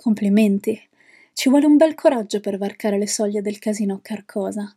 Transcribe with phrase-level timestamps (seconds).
[0.00, 0.80] Complimenti.
[1.32, 4.72] Ci vuole un bel coraggio per varcare le soglie del casino Carcosa.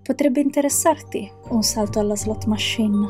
[0.00, 3.06] Potrebbe interessarti un salto alla slot machine.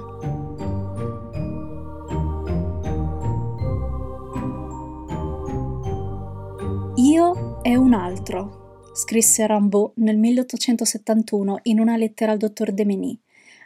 [6.97, 13.21] Io e un altro, scrisse Rimbaud nel 1871 in una lettera al dottor Demeny,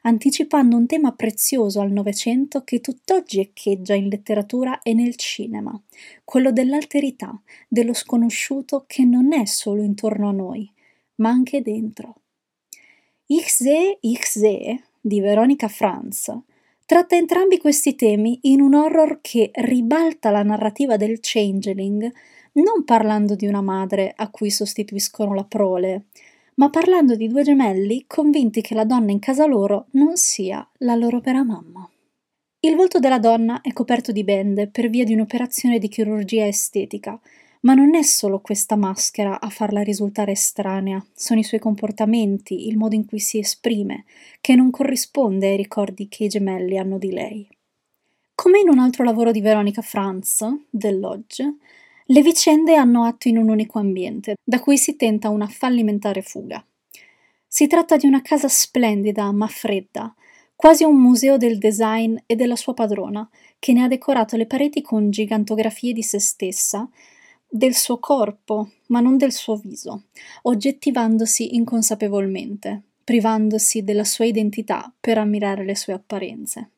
[0.07, 5.79] anticipando un tema prezioso al Novecento che tutt'oggi echeggia in letteratura e nel cinema,
[6.25, 10.72] quello dell'alterità, dello sconosciuto che non è solo intorno a noi,
[11.16, 12.21] ma anche dentro.
[13.27, 16.32] Xe Xe di Veronica Franz
[16.85, 22.13] tratta entrambi questi temi in un horror che ribalta la narrativa del changeling,
[22.52, 26.04] non parlando di una madre a cui sostituiscono la prole,
[26.56, 30.94] ma parlando di due gemelli convinti che la donna in casa loro non sia la
[30.94, 31.88] loro vera mamma.
[32.60, 37.20] Il volto della donna è coperto di bende per via di un'operazione di chirurgia estetica,
[37.60, 42.76] ma non è solo questa maschera a farla risultare estranea, sono i suoi comportamenti, il
[42.76, 44.04] modo in cui si esprime,
[44.41, 47.48] che non corrisponde ai ricordi che i gemelli hanno di lei.
[48.34, 51.56] Come in un altro lavoro di Veronica Franz, del Lodge,
[52.08, 56.64] le vicende hanno atto in un unico ambiente, da cui si tenta una fallimentare fuga.
[57.46, 60.14] Si tratta di una casa splendida ma fredda,
[60.54, 64.82] quasi un museo del design e della sua padrona, che ne ha decorato le pareti
[64.82, 66.88] con gigantografie di se stessa,
[67.48, 70.04] del suo corpo, ma non del suo viso,
[70.42, 76.70] oggettivandosi inconsapevolmente, privandosi della sua identità per ammirare le sue apparenze.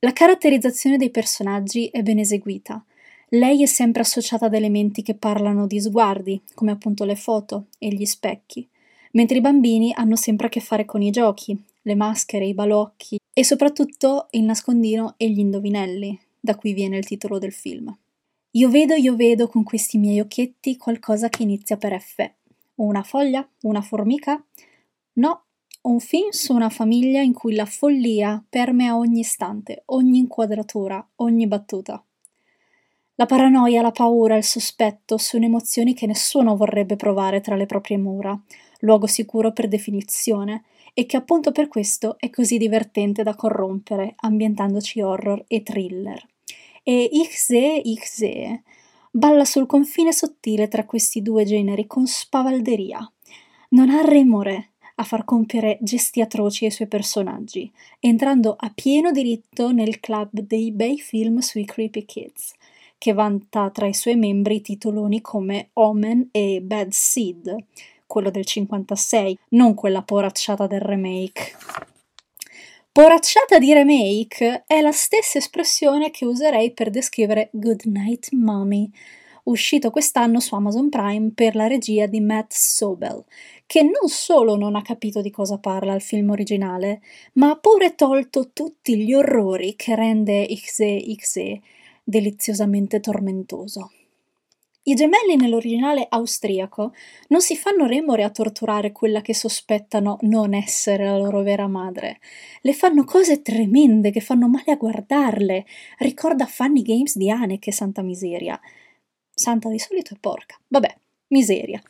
[0.00, 2.84] La caratterizzazione dei personaggi è ben eseguita,
[3.30, 7.88] lei è sempre associata ad elementi che parlano di sguardi, come appunto le foto e
[7.88, 8.66] gli specchi,
[9.12, 13.18] mentre i bambini hanno sempre a che fare con i giochi, le maschere, i balocchi
[13.32, 17.94] e soprattutto il nascondino e gli indovinelli, da cui viene il titolo del film.
[18.52, 22.30] Io vedo, io vedo con questi miei occhietti qualcosa che inizia per F.
[22.76, 23.46] Una foglia?
[23.62, 24.42] Una formica?
[25.14, 25.42] No,
[25.82, 31.46] un film su una famiglia in cui la follia permea ogni istante, ogni inquadratura, ogni
[31.46, 32.02] battuta.
[33.20, 37.98] La paranoia, la paura, il sospetto sono emozioni che nessuno vorrebbe provare tra le proprie
[37.98, 38.40] mura,
[38.82, 40.62] luogo sicuro per definizione,
[40.94, 46.24] e che appunto per questo è così divertente da corrompere, ambientandoci horror e thriller.
[46.84, 48.62] E Xe Xe
[49.10, 53.00] balla sul confine sottile tra questi due generi con spavalderia.
[53.70, 57.68] Non ha remore a far compiere gesti atroci ai suoi personaggi,
[57.98, 62.54] entrando a pieno diritto nel club dei bei film sui creepy kids–
[62.98, 67.54] che vanta tra i suoi membri titoloni come Omen e Bad Seed,
[68.06, 71.56] quello del 56, non quella poracciata del remake.
[72.90, 78.90] Poracciata di remake è la stessa espressione che userei per descrivere Good Night Mommy,
[79.44, 83.24] uscito quest'anno su Amazon Prime per la regia di Matt Sobel,
[83.66, 87.00] che non solo non ha capito di cosa parla il film originale,
[87.34, 91.60] ma ha pure tolto tutti gli orrori che rende Xe Xe
[92.08, 93.92] deliziosamente tormentoso.
[94.84, 96.94] I gemelli nell'originale austriaco
[97.28, 102.20] non si fanno remore a torturare quella che sospettano non essere la loro vera madre.
[102.62, 105.66] Le fanno cose tremende che fanno male a guardarle.
[105.98, 108.58] Ricorda Funny Games di Haneke, santa miseria.
[109.34, 110.58] Santa di solito è porca.
[110.68, 110.96] Vabbè,
[111.28, 111.82] miseria.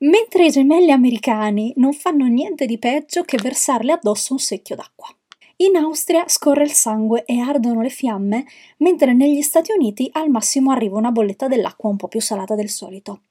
[0.00, 5.16] Mentre i gemelli americani non fanno niente di peggio che versarle addosso un secchio d'acqua.
[5.62, 8.46] In Austria scorre il sangue e ardono le fiamme,
[8.78, 12.68] mentre negli Stati Uniti al massimo arriva una bolletta dell'acqua un po' più salata del
[12.68, 13.22] solito.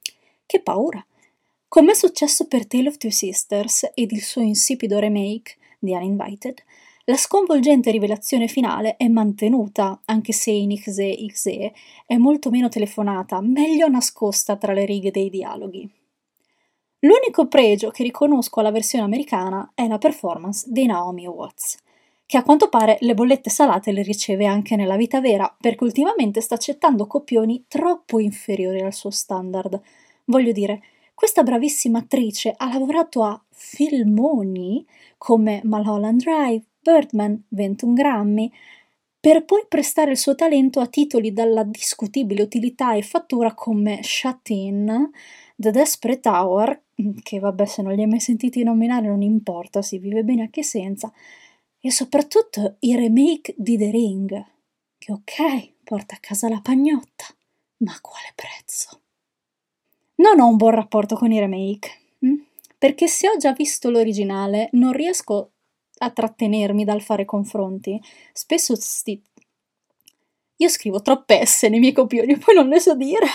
[0.46, 1.04] Che paura!
[1.68, 6.62] Come è successo per Tale of Two Sisters ed il suo insipido remake, The Uninvited,
[7.04, 11.72] la sconvolgente rivelazione finale è mantenuta, anche se in Xe Xe
[12.06, 15.86] è molto meno telefonata, meglio nascosta tra le righe dei dialoghi.
[17.00, 21.76] L'unico pregio che riconosco alla versione americana è la performance di Naomi Watts
[22.26, 26.40] che a quanto pare le bollette salate le riceve anche nella vita vera, perché ultimamente
[26.40, 29.80] sta accettando copioni troppo inferiori al suo standard.
[30.24, 30.82] Voglio dire,
[31.14, 34.84] questa bravissima attrice ha lavorato a filmoni
[35.18, 38.52] come Mulholland Drive, Birdman, 21 grammi,
[39.20, 44.48] per poi prestare il suo talento a titoli dalla discutibile utilità e fattura come Shut
[44.48, 45.10] In,
[45.54, 46.80] The Desperate Hour,
[47.22, 50.64] che vabbè se non li hai mai sentiti nominare non importa, si vive bene anche
[50.64, 51.12] senza,
[51.84, 54.46] e soprattutto i remake di The Ring,
[54.98, 57.24] che ok, porta a casa la pagnotta,
[57.78, 59.00] ma a quale prezzo?
[60.16, 61.90] Non ho un buon rapporto con i remake,
[62.20, 62.34] hm?
[62.78, 65.50] perché se ho già visto l'originale non riesco
[65.98, 68.00] a trattenermi dal fare confronti.
[68.32, 69.20] Spesso sti...
[70.58, 73.26] Io scrivo troppe S nei miei copioni, poi non le so dire.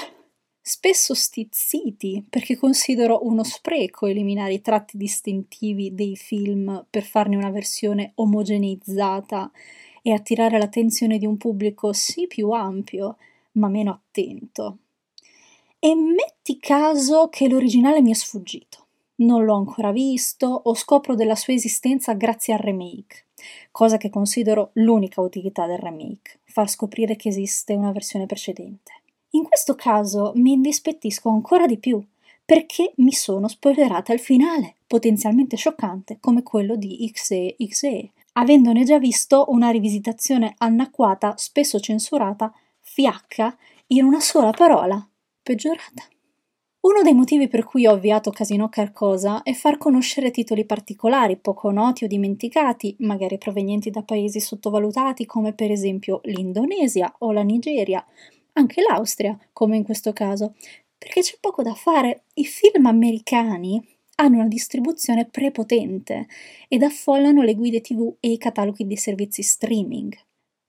[0.68, 7.52] Spesso stizziti perché considero uno spreco eliminare i tratti distintivi dei film per farne una
[7.52, 9.50] versione omogeneizzata
[10.02, 13.16] e attirare l'attenzione di un pubblico sì più ampio,
[13.54, 14.80] ma meno attento.
[15.80, 18.88] E metti caso che l'originale mi è sfuggito.
[19.20, 23.28] Non l'ho ancora visto o scopro della sua esistenza grazie al remake,
[23.72, 28.92] cosa che considero l'unica utilità del remake, far scoprire che esiste una versione precedente.
[29.32, 32.02] In questo caso mi indispettisco ancora di più
[32.46, 39.00] perché mi sono spoilerata il finale, potenzialmente scioccante come quello di XE XE, avendone già
[39.00, 43.58] visto una rivisitazione anacquata, spesso censurata, fiacca,
[43.88, 45.06] in una sola parola,
[45.44, 46.04] peggiorata.
[46.80, 51.70] Uno dei motivi per cui ho avviato Casino Carcosa è far conoscere titoli particolari, poco
[51.70, 58.06] noti o dimenticati, magari provenienti da paesi sottovalutati come per esempio l'Indonesia o la Nigeria,
[58.58, 60.56] anche l'Austria, come in questo caso,
[60.98, 62.24] perché c'è poco da fare.
[62.34, 63.82] I film americani
[64.16, 66.28] hanno una distribuzione prepotente
[66.68, 70.16] ed affollano le guide TV e i cataloghi dei servizi streaming.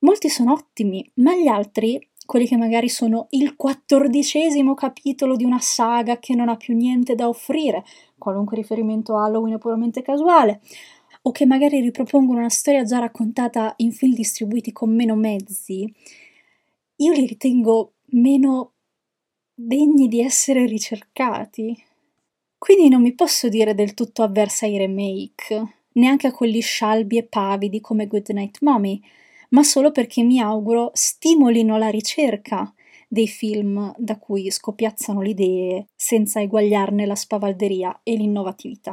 [0.01, 5.61] Molti sono ottimi, ma gli altri, quelli che magari sono il quattordicesimo capitolo di una
[5.61, 7.85] saga che non ha più niente da offrire,
[8.19, 10.61] qualunque riferimento a Halloween è puramente casuale,
[11.23, 15.93] o che magari ripropongono una storia già raccontata in film distribuiti con meno mezzi,
[17.01, 18.73] io li ritengo meno
[19.55, 21.77] degni di essere ricercati.
[22.57, 27.25] Quindi non mi posso dire del tutto avversa ai remake, neanche a quelli scialbi e
[27.25, 29.01] pavidi come Goodnight Mommy,
[29.51, 32.73] ma solo perché mi auguro stimolino la ricerca
[33.09, 38.93] dei film da cui scopiazzano le idee senza eguagliarne la spavalderia e l'innovatività.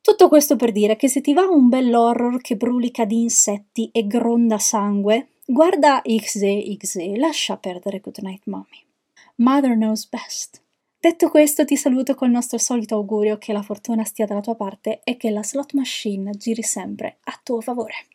[0.00, 4.06] Tutto questo per dire che se ti va un bell'horror che brulica di insetti e
[4.06, 8.86] gronda sangue, Guarda XE XE, lascia perdere Goodnight Mommy.
[9.34, 10.62] Mother knows best.
[10.98, 15.02] Detto questo, ti saluto col nostro solito augurio che la fortuna stia dalla tua parte
[15.04, 18.06] e che la slot machine giri sempre a tuo favore.